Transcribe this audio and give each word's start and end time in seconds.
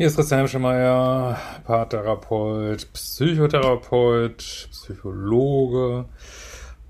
Hier 0.00 0.06
ist 0.06 0.16
Christian 0.16 0.48
Schemeier, 0.48 1.38
Paartherapeut, 1.66 2.90
Psychotherapeut, 2.94 4.38
Psychologe 4.70 6.06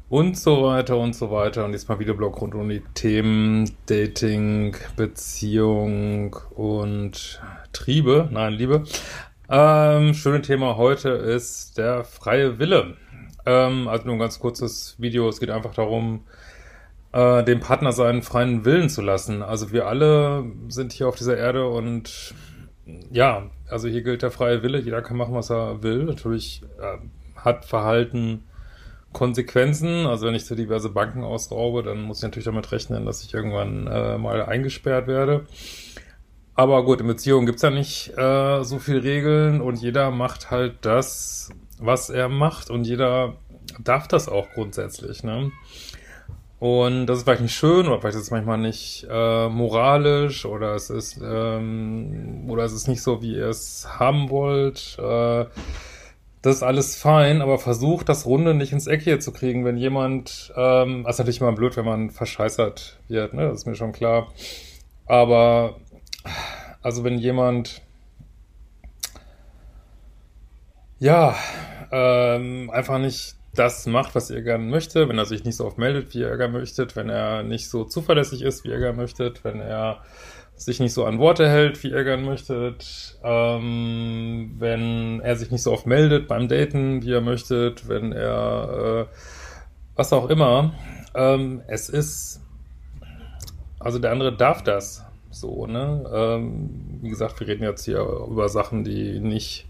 und 0.08 0.38
so 0.38 0.62
weiter 0.62 0.96
und 0.96 1.16
so 1.16 1.28
weiter. 1.32 1.64
Und 1.64 1.72
diesmal 1.72 1.98
Videoblog 1.98 2.40
rund 2.40 2.54
um 2.54 2.68
die 2.68 2.84
Themen 2.94 3.68
Dating, 3.86 4.76
Beziehung 4.94 6.36
und 6.54 7.42
Triebe, 7.72 8.28
nein, 8.30 8.52
Liebe. 8.52 8.84
Ähm, 9.48 10.14
schöne 10.14 10.40
Thema 10.40 10.76
heute 10.76 11.08
ist 11.08 11.78
der 11.78 12.04
freie 12.04 12.60
Wille. 12.60 12.96
Ähm, 13.44 13.88
also 13.88 14.04
nur 14.04 14.14
ein 14.14 14.20
ganz 14.20 14.38
kurzes 14.38 14.94
Video. 14.98 15.28
Es 15.28 15.40
geht 15.40 15.50
einfach 15.50 15.74
darum, 15.74 16.26
äh, 17.10 17.42
dem 17.42 17.58
Partner 17.58 17.90
seinen 17.90 18.22
freien 18.22 18.64
Willen 18.64 18.88
zu 18.88 19.02
lassen. 19.02 19.42
Also 19.42 19.72
wir 19.72 19.88
alle 19.88 20.44
sind 20.68 20.92
hier 20.92 21.08
auf 21.08 21.16
dieser 21.16 21.36
Erde 21.36 21.68
und 21.68 22.36
ja, 23.10 23.50
also 23.68 23.88
hier 23.88 24.02
gilt 24.02 24.22
der 24.22 24.30
freie 24.30 24.62
Wille. 24.62 24.80
Jeder 24.80 25.02
kann 25.02 25.16
machen, 25.16 25.34
was 25.34 25.50
er 25.50 25.82
will. 25.82 26.04
Natürlich 26.04 26.62
äh, 26.80 26.98
hat 27.36 27.64
Verhalten 27.64 28.44
Konsequenzen. 29.12 30.06
Also 30.06 30.26
wenn 30.26 30.34
ich 30.34 30.46
so 30.46 30.54
diverse 30.54 30.90
Banken 30.90 31.24
ausraube, 31.24 31.82
dann 31.82 32.02
muss 32.02 32.18
ich 32.18 32.22
natürlich 32.22 32.44
damit 32.44 32.70
rechnen, 32.72 33.06
dass 33.06 33.22
ich 33.24 33.34
irgendwann 33.34 33.86
äh, 33.86 34.18
mal 34.18 34.44
eingesperrt 34.44 35.06
werde. 35.06 35.46
Aber 36.54 36.84
gut, 36.84 37.00
in 37.00 37.06
Beziehungen 37.06 37.46
gibt's 37.46 37.62
ja 37.62 37.70
nicht 37.70 38.16
äh, 38.18 38.62
so 38.64 38.78
viel 38.78 38.98
Regeln 38.98 39.60
und 39.60 39.76
jeder 39.80 40.10
macht 40.10 40.50
halt 40.50 40.74
das, 40.82 41.50
was 41.78 42.10
er 42.10 42.28
macht 42.28 42.70
und 42.70 42.84
jeder 42.84 43.36
darf 43.82 44.08
das 44.08 44.28
auch 44.28 44.50
grundsätzlich. 44.50 45.24
Ne? 45.24 45.52
Und 46.60 47.06
das 47.06 47.18
ist 47.18 47.24
vielleicht 47.24 47.40
nicht 47.40 47.54
schön 47.54 47.88
oder 47.88 48.00
vielleicht 48.00 48.16
ist 48.16 48.24
es 48.24 48.30
manchmal 48.30 48.58
nicht 48.58 49.06
äh, 49.10 49.48
moralisch 49.48 50.44
oder 50.44 50.74
es 50.74 50.90
ist 50.90 51.18
ähm, 51.24 52.44
oder 52.48 52.64
es 52.64 52.74
ist 52.74 52.86
nicht 52.86 53.02
so, 53.02 53.22
wie 53.22 53.34
ihr 53.34 53.48
es 53.48 53.88
haben 53.98 54.28
wollt. 54.28 54.98
Äh, 54.98 55.46
das 56.42 56.56
ist 56.56 56.62
alles 56.62 56.96
fein, 56.96 57.40
aber 57.40 57.58
versucht 57.58 58.10
das 58.10 58.26
Runde 58.26 58.52
nicht 58.52 58.72
ins 58.72 58.86
Eck 58.86 59.00
hier 59.02 59.20
zu 59.20 59.32
kriegen, 59.32 59.64
wenn 59.64 59.78
jemand, 59.78 60.52
ähm, 60.54 61.06
ist 61.06 61.18
natürlich 61.18 61.40
immer 61.40 61.52
blöd, 61.52 61.78
wenn 61.78 61.86
man 61.86 62.10
verscheißert 62.10 62.98
wird, 63.08 63.32
ne? 63.32 63.48
Das 63.48 63.60
ist 63.60 63.66
mir 63.66 63.74
schon 63.74 63.92
klar. 63.92 64.28
Aber 65.06 65.76
also 66.82 67.04
wenn 67.04 67.16
jemand 67.16 67.80
ja 70.98 71.34
ähm, 71.90 72.70
einfach 72.70 72.98
nicht 72.98 73.36
das 73.54 73.86
macht, 73.86 74.14
was 74.14 74.30
ihr 74.30 74.42
gerne 74.42 74.64
möchtet, 74.64 75.08
wenn 75.08 75.18
er 75.18 75.26
sich 75.26 75.44
nicht 75.44 75.56
so 75.56 75.66
oft 75.66 75.78
meldet, 75.78 76.14
wie 76.14 76.20
ihr 76.20 76.36
gerne 76.36 76.58
möchtet, 76.58 76.94
wenn 76.96 77.08
er 77.08 77.42
nicht 77.42 77.68
so 77.68 77.84
zuverlässig 77.84 78.42
ist, 78.42 78.64
wie 78.64 78.68
ihr 78.68 78.78
gerne 78.78 78.96
möchtet, 78.96 79.42
wenn 79.44 79.60
er 79.60 80.02
sich 80.54 80.78
nicht 80.78 80.92
so 80.92 81.04
an 81.04 81.18
Worte 81.18 81.48
hält, 81.48 81.82
wie 81.82 81.90
ihr 81.90 82.04
gerne 82.04 82.22
möchtet, 82.22 83.18
ähm, 83.24 84.56
wenn 84.58 85.20
er 85.20 85.36
sich 85.36 85.50
nicht 85.50 85.62
so 85.62 85.72
oft 85.72 85.86
meldet 85.86 86.28
beim 86.28 86.48
Daten, 86.48 87.02
wie 87.02 87.10
ihr 87.10 87.22
möchtet, 87.22 87.88
wenn 87.88 88.12
er 88.12 89.08
äh, 89.08 89.14
was 89.96 90.12
auch 90.12 90.28
immer. 90.28 90.74
Ähm, 91.14 91.62
es 91.66 91.88
ist, 91.88 92.42
also 93.78 93.98
der 93.98 94.12
andere 94.12 94.36
darf 94.36 94.62
das 94.62 95.04
so, 95.30 95.66
ne? 95.66 96.04
Ähm, 96.12 96.98
wie 97.00 97.08
gesagt, 97.08 97.40
wir 97.40 97.48
reden 97.48 97.62
jetzt 97.62 97.84
hier 97.84 98.00
über 98.00 98.48
Sachen, 98.48 98.84
die 98.84 99.18
nicht 99.18 99.66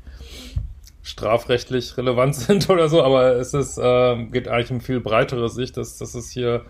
strafrechtlich 1.02 1.96
relevant 1.96 2.34
sind 2.36 2.68
oder 2.70 2.88
so, 2.88 3.02
aber 3.02 3.36
es 3.36 3.54
ist, 3.54 3.78
äh, 3.78 4.24
geht 4.26 4.48
eigentlich 4.48 4.70
um 4.70 4.80
viel 4.80 5.00
breitere 5.00 5.48
Sicht, 5.48 5.76
dass, 5.76 5.98
dass 5.98 6.14
es 6.14 6.30
hier 6.30 6.62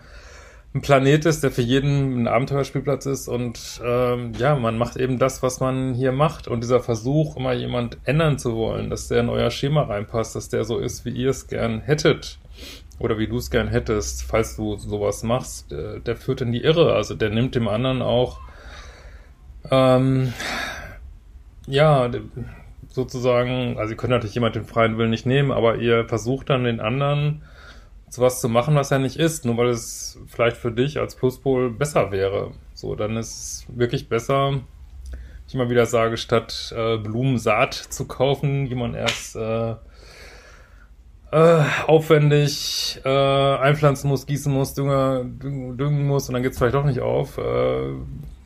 ein 0.73 0.81
Planet 0.81 1.25
ist, 1.25 1.43
der 1.43 1.51
für 1.51 1.61
jeden 1.61 2.23
ein 2.23 2.27
Abenteuerspielplatz 2.27 3.05
ist 3.05 3.27
und 3.27 3.81
ähm, 3.83 4.31
ja, 4.37 4.55
man 4.55 4.77
macht 4.77 4.95
eben 4.95 5.19
das, 5.19 5.43
was 5.43 5.59
man 5.59 5.93
hier 5.93 6.13
macht 6.13 6.47
und 6.47 6.63
dieser 6.63 6.79
Versuch, 6.79 7.35
immer 7.35 7.51
jemand 7.51 7.97
ändern 8.05 8.39
zu 8.39 8.55
wollen, 8.55 8.89
dass 8.89 9.09
der 9.09 9.19
in 9.19 9.29
euer 9.29 9.51
Schema 9.51 9.83
reinpasst, 9.83 10.35
dass 10.35 10.47
der 10.47 10.63
so 10.63 10.77
ist, 10.77 11.03
wie 11.03 11.09
ihr 11.09 11.29
es 11.31 11.47
gern 11.47 11.81
hättet 11.81 12.39
oder 12.99 13.17
wie 13.17 13.27
du 13.27 13.37
es 13.37 13.51
gern 13.51 13.67
hättest, 13.67 14.23
falls 14.23 14.55
du 14.55 14.77
sowas 14.77 15.23
machst, 15.23 15.71
der, 15.71 15.99
der 15.99 16.15
führt 16.15 16.39
in 16.39 16.53
die 16.53 16.61
Irre, 16.61 16.93
also 16.93 17.15
der 17.15 17.31
nimmt 17.31 17.55
dem 17.55 17.67
anderen 17.67 18.01
auch 18.01 18.39
ähm, 19.69 20.33
ja, 21.67 22.09
sozusagen, 22.91 23.77
also 23.77 23.91
ihr 23.91 23.97
könnt 23.97 24.11
natürlich 24.11 24.35
jemand 24.35 24.55
den 24.55 24.65
freien 24.65 24.97
Willen 24.97 25.09
nicht 25.09 25.25
nehmen, 25.25 25.51
aber 25.51 25.77
ihr 25.77 26.07
versucht 26.07 26.49
dann 26.49 26.63
den 26.63 26.79
anderen 26.79 27.41
zu 28.09 28.21
was 28.21 28.41
zu 28.41 28.49
machen, 28.49 28.75
was 28.75 28.91
er 28.91 28.99
nicht 28.99 29.15
ist, 29.15 29.45
nur 29.45 29.55
weil 29.57 29.69
es 29.69 30.19
vielleicht 30.27 30.57
für 30.57 30.71
dich 30.71 30.99
als 30.99 31.15
Pluspol 31.15 31.71
besser 31.71 32.11
wäre. 32.11 32.51
So, 32.73 32.95
dann 32.95 33.15
ist 33.15 33.29
es 33.29 33.65
wirklich 33.69 34.09
besser, 34.09 34.59
ich 35.47 35.55
immer 35.55 35.69
wieder 35.69 35.85
sage, 35.85 36.17
statt 36.17 36.73
äh, 36.77 36.97
Blumensaat 36.97 37.73
zu 37.73 38.05
kaufen, 38.07 38.67
die 38.67 38.75
man 38.75 38.93
erst 38.95 39.35
äh, 39.37 39.75
äh, 41.31 41.63
aufwendig 41.87 42.99
äh, 43.05 43.09
einpflanzen 43.09 44.09
muss, 44.09 44.25
gießen 44.25 44.51
muss, 44.51 44.73
Dünger, 44.73 45.23
düngen 45.23 46.05
muss 46.05 46.27
und 46.27 46.33
dann 46.33 46.43
geht's 46.43 46.57
vielleicht 46.57 46.75
doch 46.75 46.85
nicht 46.85 46.99
auf, 46.99 47.37
äh, 47.37 47.93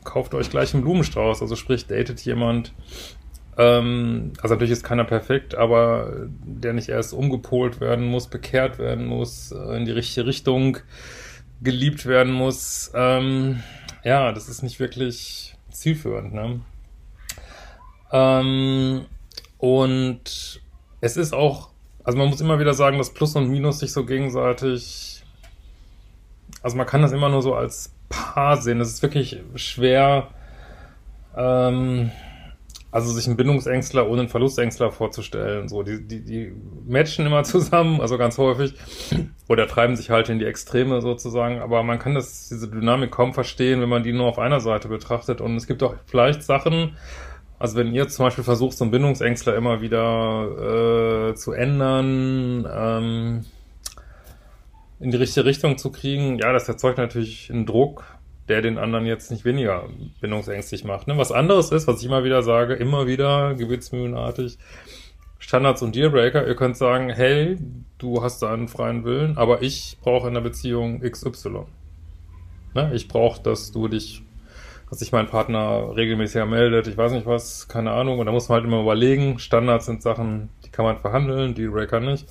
kauft 0.04 0.34
euch 0.34 0.50
gleich 0.50 0.74
einen 0.74 0.84
Blumenstrauß. 0.84 1.42
Also 1.42 1.56
sprich, 1.56 1.86
datet 1.86 2.20
jemand, 2.20 2.72
ähm, 3.58 4.32
also 4.42 4.54
natürlich 4.54 4.72
ist 4.72 4.84
keiner 4.84 5.04
perfekt, 5.04 5.54
aber 5.54 6.28
der 6.44 6.72
nicht 6.72 6.88
erst 6.88 7.14
umgepolt 7.14 7.80
werden 7.80 8.06
muss, 8.06 8.28
bekehrt 8.28 8.78
werden 8.78 9.06
muss, 9.06 9.50
in 9.52 9.84
die 9.84 9.92
richtige 9.92 10.26
Richtung 10.26 10.78
geliebt 11.62 12.06
werden 12.06 12.32
muss. 12.32 12.90
Ähm, 12.94 13.62
ja, 14.04 14.32
das 14.32 14.48
ist 14.48 14.62
nicht 14.62 14.78
wirklich 14.78 15.56
zielführend. 15.70 16.34
Ne? 16.34 16.60
Ähm, 18.12 19.06
und 19.58 20.60
es 21.00 21.16
ist 21.16 21.32
auch, 21.32 21.70
also 22.04 22.18
man 22.18 22.28
muss 22.28 22.40
immer 22.40 22.58
wieder 22.58 22.74
sagen, 22.74 22.98
dass 22.98 23.12
Plus 23.14 23.34
und 23.36 23.48
Minus 23.48 23.78
sich 23.78 23.92
so 23.92 24.04
gegenseitig, 24.04 25.24
also 26.62 26.76
man 26.76 26.86
kann 26.86 27.02
das 27.02 27.12
immer 27.12 27.30
nur 27.30 27.42
so 27.42 27.54
als 27.54 27.94
Paar 28.08 28.58
sehen. 28.58 28.80
Es 28.80 28.88
ist 28.88 29.02
wirklich 29.02 29.40
schwer, 29.56 30.28
ähm, 31.36 32.10
also 32.96 33.12
sich 33.12 33.26
einen 33.26 33.36
Bindungsängstler 33.36 34.08
ohne 34.08 34.20
einen 34.20 34.30
Verlustängstler 34.30 34.90
vorzustellen. 34.90 35.68
So, 35.68 35.82
die, 35.82 36.02
die, 36.02 36.24
die 36.24 36.52
matchen 36.86 37.26
immer 37.26 37.44
zusammen, 37.44 38.00
also 38.00 38.16
ganz 38.16 38.38
häufig, 38.38 38.72
oder 39.48 39.66
treiben 39.66 39.96
sich 39.96 40.08
halt 40.08 40.30
in 40.30 40.38
die 40.38 40.46
Extreme 40.46 41.02
sozusagen, 41.02 41.58
aber 41.58 41.82
man 41.82 41.98
kann 41.98 42.14
das, 42.14 42.48
diese 42.48 42.68
Dynamik 42.68 43.10
kaum 43.10 43.34
verstehen, 43.34 43.82
wenn 43.82 43.90
man 43.90 44.02
die 44.02 44.14
nur 44.14 44.24
auf 44.24 44.38
einer 44.38 44.60
Seite 44.60 44.88
betrachtet. 44.88 45.42
Und 45.42 45.56
es 45.56 45.66
gibt 45.66 45.82
auch 45.82 45.94
vielleicht 46.06 46.42
Sachen, 46.42 46.96
also 47.58 47.76
wenn 47.76 47.92
ihr 47.92 48.08
zum 48.08 48.24
Beispiel 48.24 48.44
versucht, 48.44 48.78
so 48.78 48.84
einen 48.84 48.92
Bindungsängstler 48.92 49.56
immer 49.56 49.82
wieder 49.82 51.32
äh, 51.32 51.34
zu 51.34 51.52
ändern, 51.52 52.66
ähm, 52.74 53.44
in 55.00 55.10
die 55.10 55.18
richtige 55.18 55.44
Richtung 55.44 55.76
zu 55.76 55.92
kriegen, 55.92 56.38
ja, 56.38 56.50
das 56.54 56.66
erzeugt 56.66 56.96
natürlich 56.96 57.50
einen 57.52 57.66
Druck, 57.66 58.04
der 58.48 58.62
den 58.62 58.78
anderen 58.78 59.06
jetzt 59.06 59.30
nicht 59.30 59.44
weniger 59.44 59.88
bindungsängstlich 60.20 60.84
macht. 60.84 61.08
Ne? 61.08 61.18
Was 61.18 61.32
anderes 61.32 61.72
ist, 61.72 61.86
was 61.86 62.00
ich 62.00 62.06
immer 62.06 62.24
wieder 62.24 62.42
sage, 62.42 62.74
immer 62.74 63.06
wieder 63.06 63.54
gebetsmühlenartig, 63.54 64.58
Standards 65.38 65.82
und 65.82 65.94
Dealbreaker, 65.94 66.46
ihr 66.46 66.56
könnt 66.56 66.76
sagen, 66.76 67.10
hey, 67.10 67.56
du 67.98 68.22
hast 68.22 68.42
da 68.42 68.52
einen 68.52 68.68
freien 68.68 69.04
Willen, 69.04 69.36
aber 69.36 69.62
ich 69.62 69.98
brauche 70.00 70.28
in 70.28 70.34
der 70.34 70.40
Beziehung 70.40 71.00
XY. 71.00 71.66
Ne? 72.74 72.90
Ich 72.94 73.08
brauche, 73.08 73.42
dass 73.42 73.72
du 73.72 73.88
dich, 73.88 74.22
dass 74.90 75.00
sich 75.00 75.12
mein 75.12 75.26
Partner 75.26 75.94
regelmäßiger 75.96 76.46
meldet, 76.46 76.86
ich 76.86 76.96
weiß 76.96 77.12
nicht 77.12 77.26
was, 77.26 77.68
keine 77.68 77.92
Ahnung, 77.92 78.18
und 78.18 78.26
da 78.26 78.32
muss 78.32 78.48
man 78.48 78.56
halt 78.56 78.66
immer 78.66 78.80
überlegen, 78.80 79.38
Standards 79.38 79.86
sind 79.86 80.02
Sachen, 80.02 80.48
die 80.64 80.70
kann 80.70 80.84
man 80.84 80.98
verhandeln, 80.98 81.54
Dealbreaker 81.54 82.00
nicht. 82.00 82.26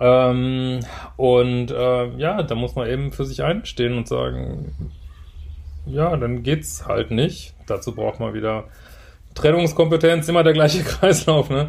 Ähm, 0.00 0.80
und 1.16 1.70
äh, 1.70 2.16
ja, 2.16 2.42
da 2.42 2.54
muss 2.54 2.74
man 2.74 2.88
eben 2.88 3.12
für 3.12 3.26
sich 3.26 3.42
einstehen 3.42 3.96
und 3.98 4.08
sagen, 4.08 4.92
ja, 5.86 6.16
dann 6.16 6.42
geht's 6.42 6.86
halt 6.86 7.10
nicht. 7.10 7.54
Dazu 7.66 7.94
braucht 7.94 8.20
man 8.20 8.34
wieder 8.34 8.64
Trennungskompetenz, 9.34 10.28
immer 10.28 10.42
der 10.42 10.52
gleiche 10.52 10.82
Kreislauf, 10.84 11.50
ne? 11.50 11.68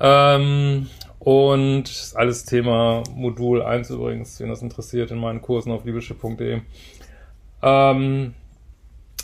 Ähm, 0.00 0.88
und 1.18 2.12
alles 2.14 2.44
Thema 2.44 3.02
Modul 3.14 3.62
1 3.62 3.90
übrigens, 3.90 4.40
wen 4.40 4.48
das 4.48 4.62
interessiert, 4.62 5.10
in 5.10 5.18
meinen 5.18 5.42
Kursen 5.42 5.70
auf 5.70 5.84
liebische.de. 5.84 6.62
Ähm, 7.62 8.34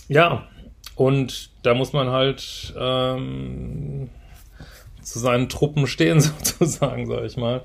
ja, 0.08 0.46
und 0.94 1.50
da 1.62 1.74
muss 1.74 1.92
man 1.92 2.10
halt 2.10 2.74
ähm, 2.78 4.10
zu 5.02 5.18
seinen 5.18 5.48
Truppen 5.48 5.86
stehen, 5.86 6.20
sozusagen, 6.20 7.06
sag 7.06 7.24
ich 7.24 7.36
mal. 7.36 7.62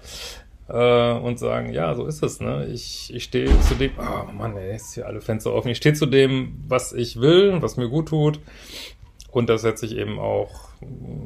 Äh, 0.72 1.14
und 1.14 1.38
sagen, 1.38 1.74
ja, 1.74 1.94
so 1.96 2.06
ist 2.06 2.24
es, 2.24 2.40
ne? 2.40 2.68
Ich, 2.68 3.14
ich 3.14 3.26
stehe 3.26 3.60
zu 3.62 3.76
dem, 3.76 3.92
oh 3.98 4.32
Mann, 4.32 4.56
ey, 4.56 4.76
ist 4.76 4.94
hier 4.94 5.06
alle 5.06 5.20
Fenster 5.20 5.54
offen. 5.54 5.70
Ich 5.70 5.78
stehe 5.78 5.96
zu 5.96 6.06
dem, 6.06 6.64
was 6.68 6.94
ich 6.94 7.20
will, 7.20 7.62
was 7.62 7.76
mir 7.76 7.90
gut 7.90 8.08
tut. 8.08 8.40
Und 9.32 9.50
das 9.50 9.64
setze 9.64 9.86
ich 9.86 9.98
eben 9.98 10.18
auch 10.18 10.70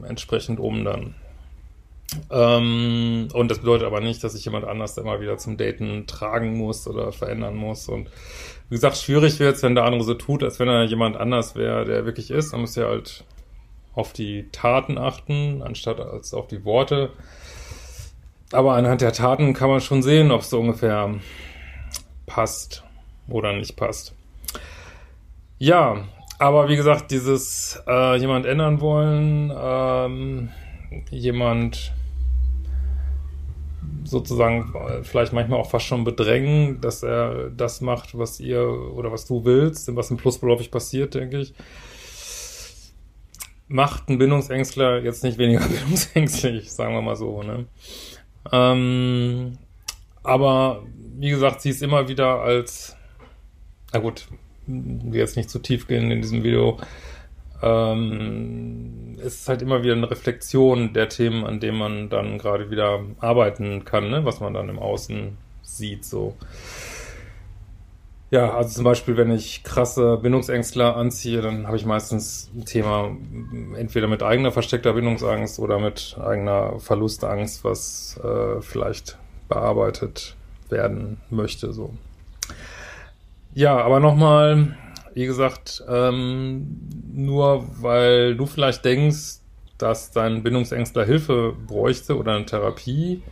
entsprechend 0.07 0.59
um 0.59 0.83
dann. 0.83 1.15
Ähm, 2.31 3.27
und 3.33 3.51
das 3.51 3.59
bedeutet 3.59 3.85
aber 3.85 3.99
nicht, 3.99 4.23
dass 4.23 4.35
ich 4.35 4.45
jemand 4.45 4.65
anders 4.65 4.97
immer 4.97 5.21
wieder 5.21 5.37
zum 5.37 5.57
Daten 5.57 6.07
tragen 6.07 6.57
muss 6.57 6.87
oder 6.87 7.11
verändern 7.11 7.55
muss. 7.55 7.87
Und 7.87 8.09
wie 8.69 8.75
gesagt, 8.75 8.97
schwierig 8.97 9.39
wird 9.39 9.57
es, 9.57 9.63
wenn 9.63 9.75
der 9.75 9.85
andere 9.85 10.03
so 10.03 10.15
tut, 10.15 10.43
als 10.43 10.59
wenn 10.59 10.69
er 10.69 10.85
jemand 10.85 11.17
anders 11.17 11.55
wäre, 11.55 11.85
der 11.85 12.05
wirklich 12.05 12.31
ist. 12.31 12.51
Man 12.51 12.61
muss 12.61 12.75
ja 12.75 12.87
halt 12.87 13.23
auf 13.93 14.11
die 14.11 14.49
Taten 14.51 14.97
achten, 14.97 15.61
anstatt 15.61 15.99
als 15.99 16.33
auf 16.33 16.47
die 16.47 16.65
Worte. 16.65 17.11
Aber 18.51 18.75
anhand 18.75 19.01
der 19.01 19.13
Taten 19.13 19.53
kann 19.53 19.69
man 19.69 19.81
schon 19.81 20.03
sehen, 20.03 20.31
ob 20.31 20.41
es 20.41 20.49
so 20.49 20.59
ungefähr 20.59 21.15
passt 22.25 22.83
oder 23.27 23.53
nicht 23.53 23.75
passt. 23.75 24.13
Ja, 25.57 26.05
aber 26.37 26.67
wie 26.67 26.75
gesagt, 26.75 27.11
dieses 27.11 27.81
äh, 27.87 28.17
jemand 28.17 28.45
ändern 28.45 28.81
wollen, 28.81 29.53
ähm, 29.55 30.49
jemand 31.09 31.93
sozusagen 34.03 34.73
vielleicht 35.03 35.33
manchmal 35.33 35.59
auch 35.59 35.69
fast 35.69 35.85
schon 35.85 36.03
bedrängen, 36.03 36.79
dass 36.81 37.03
er 37.03 37.49
das 37.49 37.81
macht, 37.81 38.17
was 38.17 38.39
ihr 38.39 38.61
oder 38.61 39.11
was 39.11 39.25
du 39.25 39.45
willst, 39.45 39.93
was 39.95 40.11
im 40.11 40.17
Plus 40.17 40.41
häufig 40.41 40.71
passiert, 40.71 41.15
denke 41.15 41.39
ich. 41.39 41.53
Macht 43.67 44.09
ein 44.09 44.19
Bindungsängstler 44.19 45.01
jetzt 45.01 45.23
nicht 45.23 45.37
weniger 45.37 45.61
bindungsängstlich, 45.67 46.71
sagen 46.71 46.93
wir 46.93 47.01
mal 47.01 47.15
so. 47.15 47.41
Ne? 47.41 47.65
Ähm, 48.51 49.57
aber 50.23 50.83
wie 51.17 51.29
gesagt, 51.29 51.61
sie 51.61 51.69
ist 51.69 51.81
immer 51.81 52.07
wieder 52.07 52.41
als, 52.41 52.95
na 53.93 53.99
gut, 53.99 54.27
wir 54.67 55.19
jetzt 55.19 55.37
nicht 55.37 55.49
zu 55.49 55.59
tief 55.59 55.87
gehen 55.87 56.11
in 56.11 56.21
diesem 56.21 56.43
Video, 56.43 56.79
ähm, 57.61 59.17
es 59.19 59.41
ist 59.41 59.49
halt 59.49 59.61
immer 59.61 59.83
wieder 59.83 59.93
eine 59.93 60.09
Reflexion 60.09 60.93
der 60.93 61.09
Themen, 61.09 61.45
an 61.45 61.59
denen 61.59 61.77
man 61.77 62.09
dann 62.09 62.37
gerade 62.37 62.69
wieder 62.69 63.01
arbeiten 63.19 63.85
kann, 63.85 64.09
ne? 64.09 64.25
was 64.25 64.39
man 64.39 64.53
dann 64.53 64.69
im 64.69 64.79
Außen 64.79 65.37
sieht, 65.63 66.05
so. 66.05 66.35
Ja, 68.35 68.53
also 68.53 68.69
zum 68.69 68.83
Beispiel, 68.83 69.15
wenn 69.15 69.31
ich 69.31 69.63
krasse 69.63 70.17
Bindungsängstler 70.17 70.97
anziehe, 70.97 71.39
dann 71.39 71.67
habe 71.67 71.77
ich 71.77 71.85
meistens 71.85 72.51
ein 72.53 72.65
Thema 72.65 73.15
entweder 73.77 74.09
mit 74.09 74.23
eigener 74.23 74.51
versteckter 74.51 74.91
Bindungsangst 74.91 75.57
oder 75.57 75.79
mit 75.79 76.17
eigener 76.21 76.77
Verlustangst, 76.81 77.63
was 77.63 78.19
äh, 78.21 78.59
vielleicht 78.59 79.17
bearbeitet 79.47 80.35
werden 80.67 81.21
möchte, 81.29 81.71
so. 81.71 81.93
Ja, 83.53 83.77
aber 83.77 84.01
nochmal, 84.01 84.75
wie 85.13 85.27
gesagt, 85.27 85.81
ähm, 85.87 86.89
nur 87.13 87.65
weil 87.81 88.35
du 88.35 88.47
vielleicht 88.47 88.83
denkst, 88.83 89.37
dass 89.77 90.11
dein 90.11 90.43
Bindungsängstler 90.43 91.05
Hilfe 91.05 91.55
bräuchte 91.65 92.17
oder 92.17 92.35
eine 92.35 92.45
Therapie. 92.45 93.23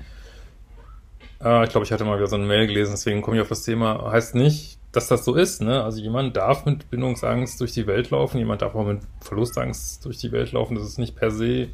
Äh, 1.43 1.65
ich 1.65 1.71
glaube, 1.71 1.83
ich 1.85 1.91
hatte 1.91 2.05
mal 2.05 2.15
wieder 2.15 2.27
so 2.27 2.37
eine 2.37 2.45
Mail 2.45 2.67
gelesen, 2.67 2.91
deswegen 2.91 3.21
komme 3.21 3.35
ich 3.35 3.41
auf 3.41 3.49
das 3.49 3.63
Thema. 3.63 4.09
Heißt 4.09 4.35
nicht, 4.35 4.79
dass 4.93 5.07
das 5.07 5.25
so 5.25 5.35
ist. 5.35 5.61
Ne? 5.61 5.83
Also 5.83 6.01
jemand 6.01 6.37
darf 6.37 6.65
mit 6.65 6.89
Bindungsangst 6.89 7.59
durch 7.59 7.73
die 7.73 7.87
Welt 7.87 8.11
laufen, 8.11 8.37
jemand 8.37 8.61
darf 8.61 8.75
auch 8.75 8.85
mit 8.85 9.01
Verlustangst 9.19 10.05
durch 10.05 10.19
die 10.19 10.31
Welt 10.31 10.53
laufen. 10.53 10.75
Das 10.75 10.85
ist 10.85 10.99
nicht 10.99 11.15
per 11.15 11.31
se 11.31 11.69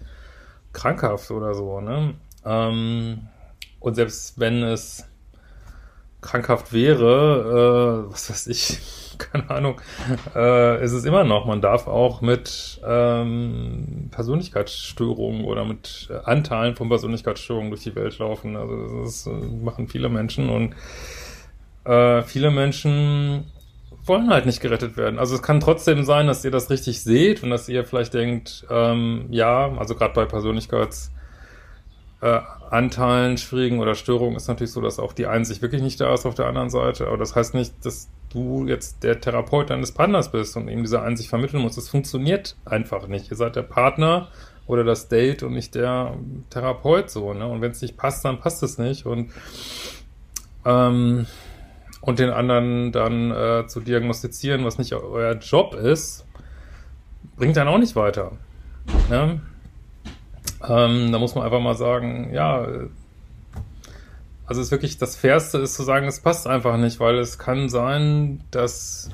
krankhaft 0.73 1.29
oder 1.29 1.53
so. 1.53 1.81
Ne? 1.81 2.15
Ähm, 2.45 3.27
und 3.79 3.95
selbst 3.95 4.39
wenn 4.39 4.63
es 4.63 5.05
krankhaft 6.21 6.71
wäre, 6.73 8.05
äh, 8.07 8.11
was 8.11 8.29
weiß 8.29 8.47
ich, 8.47 8.79
keine 9.17 9.49
Ahnung, 9.49 9.81
äh, 10.33 10.81
ist 10.81 10.93
es 10.93 11.03
immer 11.03 11.25
noch. 11.25 11.45
Man 11.45 11.61
darf 11.61 11.87
auch 11.87 12.21
mit 12.21 12.79
ähm, 12.85 14.07
Persönlichkeitsstörungen 14.11 15.43
oder 15.43 15.65
mit 15.65 16.09
Anteilen 16.23 16.77
von 16.77 16.87
Persönlichkeitsstörungen 16.87 17.69
durch 17.69 17.83
die 17.83 17.95
Welt 17.95 18.17
laufen. 18.19 18.55
Also 18.55 19.01
das 19.01 19.09
ist, 19.09 19.27
äh, 19.27 19.31
machen 19.31 19.89
viele 19.89 20.07
Menschen 20.07 20.49
und 20.49 20.73
äh, 21.89 22.21
viele 22.21 22.51
Menschen 22.51 23.45
wollen 24.05 24.29
halt 24.29 24.45
nicht 24.45 24.61
gerettet 24.61 24.95
werden. 24.95 25.17
Also 25.17 25.35
es 25.35 25.41
kann 25.41 25.59
trotzdem 25.59 26.03
sein, 26.03 26.27
dass 26.27 26.45
ihr 26.45 26.51
das 26.51 26.69
richtig 26.69 27.03
seht 27.03 27.41
und 27.43 27.49
dass 27.49 27.67
ihr 27.67 27.83
vielleicht 27.83 28.13
denkt, 28.13 28.65
ähm, 28.69 29.25
ja, 29.31 29.71
also 29.77 29.95
gerade 29.95 30.13
bei 30.13 30.25
Persönlichkeits 30.25 31.11
äh, 32.21 33.37
Schwierigen 33.37 33.79
oder 33.79 33.95
Störungen 33.95 34.35
ist 34.35 34.47
natürlich 34.47 34.71
so, 34.71 34.81
dass 34.81 34.99
auch 34.99 35.13
die 35.13 35.25
Einsicht 35.25 35.61
wirklich 35.63 35.81
nicht 35.81 35.99
da 35.99 36.13
ist 36.13 36.27
auf 36.27 36.35
der 36.35 36.45
anderen 36.45 36.69
Seite. 36.69 37.07
Aber 37.07 37.17
das 37.17 37.35
heißt 37.35 37.55
nicht, 37.55 37.73
dass 37.83 38.09
du 38.31 38.67
jetzt 38.67 39.03
der 39.03 39.19
Therapeut 39.19 39.71
deines 39.71 39.91
Partners 39.91 40.31
bist 40.31 40.55
und 40.55 40.67
ihm 40.67 40.83
diese 40.83 41.01
Einsicht 41.01 41.29
vermitteln 41.29 41.63
musst. 41.63 41.77
Das 41.77 41.89
funktioniert 41.89 42.55
einfach 42.65 43.07
nicht. 43.07 43.31
Ihr 43.31 43.37
seid 43.37 43.55
der 43.55 43.63
Partner 43.63 44.27
oder 44.67 44.83
das 44.83 45.07
Date 45.07 45.41
und 45.41 45.53
nicht 45.53 45.73
der 45.73 46.13
Therapeut 46.51 47.09
so. 47.09 47.33
Ne? 47.33 47.47
Und 47.47 47.61
wenn 47.61 47.71
es 47.71 47.81
nicht 47.81 47.97
passt, 47.97 48.23
dann 48.25 48.39
passt 48.39 48.61
es 48.61 48.77
nicht. 48.77 49.07
Und 49.07 49.31
ähm, 50.65 51.25
und 52.01 52.19
den 52.19 52.29
anderen 52.29 52.91
dann 52.91 53.31
äh, 53.31 53.67
zu 53.67 53.81
diagnostizieren, 53.81 54.65
was 54.65 54.77
nicht 54.77 54.93
euer 54.93 55.33
Job 55.33 55.73
ist, 55.75 56.25
bringt 57.35 57.57
dann 57.57 57.67
auch 57.67 57.77
nicht 57.77 57.95
weiter. 57.95 58.33
Ne? 59.09 59.41
Ähm, 60.67 61.11
da 61.11 61.19
muss 61.19 61.35
man 61.35 61.43
einfach 61.43 61.61
mal 61.61 61.75
sagen, 61.75 62.33
ja, 62.33 62.65
also 64.45 64.61
es 64.61 64.67
ist 64.67 64.71
wirklich, 64.71 64.97
das 64.97 65.15
Fairste 65.15 65.59
ist 65.59 65.75
zu 65.75 65.83
sagen, 65.83 66.07
es 66.07 66.21
passt 66.21 66.47
einfach 66.47 66.77
nicht, 66.77 66.99
weil 66.99 67.17
es 67.19 67.37
kann 67.37 67.69
sein, 67.69 68.43
dass 68.51 69.09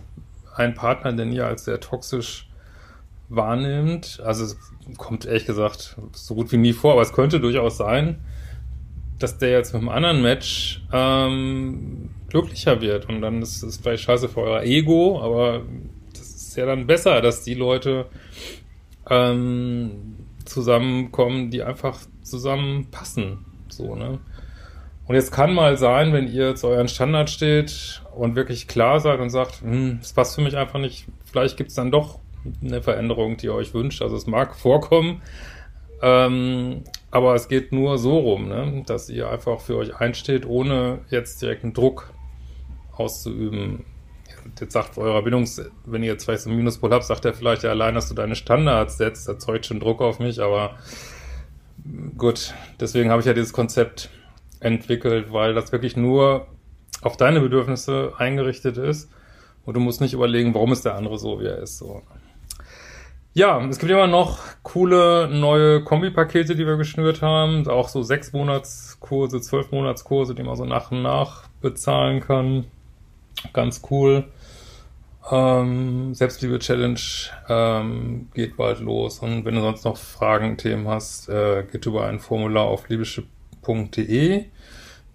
ein 0.55 0.73
Partner, 0.73 1.11
den 1.11 1.31
ihr 1.31 1.45
als 1.45 1.65
sehr 1.65 1.79
toxisch 1.79 2.49
wahrnimmt, 3.27 4.21
also 4.23 4.45
es 4.45 4.57
kommt 4.97 5.25
ehrlich 5.25 5.45
gesagt 5.45 5.97
so 6.13 6.35
gut 6.35 6.51
wie 6.51 6.57
nie 6.57 6.73
vor, 6.73 6.93
aber 6.93 7.01
es 7.01 7.11
könnte 7.11 7.39
durchaus 7.39 7.77
sein, 7.77 8.23
dass 9.19 9.37
der 9.37 9.51
jetzt 9.51 9.73
mit 9.73 9.81
einem 9.81 9.89
anderen 9.89 10.21
Match 10.21 10.81
ähm, 10.91 12.09
glücklicher 12.29 12.81
wird 12.81 13.07
und 13.07 13.21
dann 13.21 13.41
ist 13.41 13.63
es 13.63 13.77
vielleicht 13.77 14.03
scheiße 14.03 14.29
für 14.29 14.41
euer 14.41 14.63
Ego, 14.63 15.21
aber 15.21 15.61
das 16.13 16.29
ist 16.35 16.57
ja 16.57 16.65
dann 16.65 16.87
besser, 16.87 17.21
dass 17.21 17.43
die 17.43 17.53
Leute 17.53 18.07
ähm, 19.09 20.15
zusammenkommen, 20.45 21.49
die 21.49 21.63
einfach 21.63 21.99
zusammenpassen. 22.21 23.45
So, 23.69 23.95
ne? 23.95 24.19
Und 25.07 25.15
jetzt 25.15 25.31
kann 25.31 25.53
mal 25.53 25.77
sein, 25.77 26.13
wenn 26.13 26.27
ihr 26.27 26.55
zu 26.55 26.67
euren 26.67 26.87
Standard 26.87 27.29
steht 27.29 28.01
und 28.15 28.35
wirklich 28.35 28.67
klar 28.67 28.99
seid 28.99 29.19
und 29.19 29.29
sagt, 29.29 29.61
hm, 29.61 29.99
es 30.01 30.13
passt 30.13 30.35
für 30.35 30.41
mich 30.41 30.57
einfach 30.57 30.79
nicht, 30.79 31.05
vielleicht 31.25 31.57
gibt 31.57 31.69
es 31.69 31.75
dann 31.75 31.91
doch 31.91 32.19
eine 32.63 32.81
Veränderung, 32.81 33.37
die 33.37 33.47
ihr 33.47 33.53
euch 33.53 33.73
wünscht. 33.73 34.01
Also 34.01 34.15
es 34.15 34.25
mag 34.25 34.55
vorkommen, 34.55 35.21
ähm, 36.01 36.83
aber 37.15 37.33
es 37.33 37.47
geht 37.47 37.71
nur 37.71 37.97
so 37.97 38.19
rum, 38.19 38.49
ne? 38.49 38.83
dass 38.85 39.09
ihr 39.09 39.29
einfach 39.29 39.61
für 39.61 39.77
euch 39.77 39.95
einsteht, 39.95 40.45
ohne 40.45 40.99
jetzt 41.09 41.41
direkt 41.41 41.63
einen 41.63 41.73
Druck 41.73 42.11
auszuüben 42.91 43.85
jetzt 44.59 44.73
sagt 44.73 44.97
eurer 44.97 45.21
Bindungs, 45.21 45.61
wenn 45.85 46.03
ihr 46.03 46.11
jetzt 46.11 46.25
vielleicht 46.25 46.43
so 46.43 46.49
einen 46.49 46.57
Minuspol 46.57 46.91
habt, 46.91 47.05
sagt 47.05 47.25
er 47.25 47.33
vielleicht 47.33 47.63
ja 47.63 47.71
allein, 47.71 47.95
dass 47.95 48.09
du 48.09 48.13
deine 48.13 48.35
Standards 48.35 48.97
setzt, 48.97 49.27
erzeugt 49.27 49.65
schon 49.65 49.79
Druck 49.79 50.01
auf 50.01 50.19
mich, 50.19 50.41
aber 50.41 50.75
gut, 52.17 52.53
deswegen 52.79 53.09
habe 53.09 53.21
ich 53.21 53.25
ja 53.25 53.33
dieses 53.33 53.53
Konzept 53.53 54.09
entwickelt, 54.59 55.31
weil 55.31 55.53
das 55.53 55.71
wirklich 55.71 55.97
nur 55.97 56.47
auf 57.01 57.17
deine 57.17 57.39
Bedürfnisse 57.41 58.13
eingerichtet 58.17 58.77
ist 58.77 59.09
und 59.65 59.75
du 59.75 59.79
musst 59.79 60.01
nicht 60.01 60.13
überlegen, 60.13 60.53
warum 60.53 60.71
ist 60.71 60.85
der 60.85 60.95
andere 60.95 61.17
so, 61.17 61.39
wie 61.39 61.45
er 61.45 61.59
ist, 61.59 61.77
so. 61.77 62.01
Ja, 63.37 63.61
es 63.65 63.79
gibt 63.79 63.91
immer 63.91 64.07
noch 64.07 64.39
coole 64.63 65.27
neue 65.27 65.83
Kombipakete, 65.83 66.55
die 66.55 66.65
wir 66.65 66.77
geschnürt 66.77 67.21
haben. 67.21 67.67
Auch 67.67 67.89
so 67.89 68.01
sechs 68.01 68.31
Monatskurse, 68.31 69.41
zwölf 69.41 69.71
Monatskurse, 69.71 70.33
die 70.33 70.43
man 70.43 70.55
so 70.55 70.63
nach 70.63 70.89
und 70.91 71.01
nach 71.01 71.49
bezahlen 71.59 72.21
kann. 72.21 72.63
Ganz 73.51 73.81
cool. 73.91 74.23
Ähm, 75.29 76.13
Selbstliebe-Challenge 76.13 77.01
ähm, 77.49 78.29
geht 78.33 78.55
bald 78.55 78.79
los. 78.79 79.19
Und 79.19 79.43
wenn 79.43 79.55
du 79.55 79.61
sonst 79.61 79.83
noch 79.83 79.97
Fragen, 79.97 80.55
Themen 80.55 80.87
hast, 80.87 81.27
äh, 81.27 81.65
geht 81.69 81.85
über 81.85 82.05
ein 82.05 82.21
Formular 82.21 82.63
auf 82.63 82.87
liebische.de. 82.87 84.45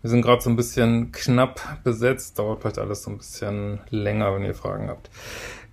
Wir 0.03 0.11
sind 0.11 0.23
gerade 0.23 0.43
so 0.43 0.51
ein 0.51 0.57
bisschen 0.57 1.11
knapp 1.13 1.83
besetzt. 1.85 2.39
Dauert 2.39 2.61
vielleicht 2.61 2.79
alles 2.79 3.03
so 3.03 3.13
ein 3.13 3.17
bisschen 3.17 3.81
länger, 3.89 4.35
wenn 4.35 4.45
ihr 4.45 4.55
Fragen 4.55 4.89
habt. 4.89 5.09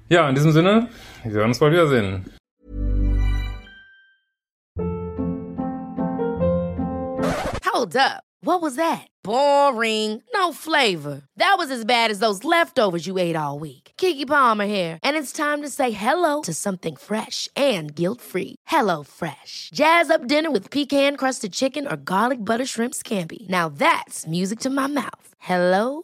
Ja, 0.10 0.30
in 0.30 0.36
diesem 0.36 0.52
Sinne, 0.52 0.90
wir 1.24 1.34
werden 1.34 1.50
uns 1.50 1.60
bald 1.60 1.74
wiedersehen. 1.74 2.26
Hold 7.66 7.96
up. 7.98 8.24
What 8.42 8.62
was 8.62 8.76
that? 8.76 9.08
Boring. 9.24 10.24
No 10.34 10.54
flavor. 10.54 11.24
That 11.36 11.56
was 11.58 11.70
as 11.70 11.84
bad 11.84 12.10
as 12.10 12.20
those 12.20 12.46
leftovers 12.46 13.06
you 13.06 13.18
ate 13.18 13.36
all 13.36 13.60
week. 13.60 13.92
Kiki 13.98 14.26
Palmer 14.26 14.66
here, 14.66 15.00
and 15.04 15.18
it's 15.18 15.34
time 15.34 15.62
to 15.64 15.70
say 15.70 15.92
hello 15.92 16.42
to 16.44 16.54
something 16.54 16.96
fresh 16.96 17.50
and 17.56 17.94
guilt-free. 17.94 18.56
Hello 18.68 19.04
Fresh. 19.04 19.72
Jazz 19.74 20.10
up 20.10 20.28
dinner 20.28 20.52
with 20.52 20.72
pecan-crusted 20.72 21.52
chicken 21.52 21.86
or 21.86 21.98
garlic 21.98 22.46
butter 22.46 22.66
shrimp 22.66 22.94
scampi. 22.94 23.50
Now 23.50 23.70
that's 23.70 24.26
music 24.26 24.60
to 24.62 24.70
my 24.70 24.88
mouth. 24.88 25.34
Hello 25.40 26.04